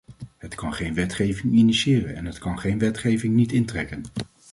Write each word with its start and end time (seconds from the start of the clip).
Het 0.37 0.55
kan 0.55 0.73
geen 0.73 0.93
wetgeving 0.93 1.53
initiëren 1.53 2.15
en 2.15 2.25
het 2.25 2.37
kan 2.39 2.77
wetgeving 2.79 3.33
niet 3.35 3.51
intrekken. 3.51 4.03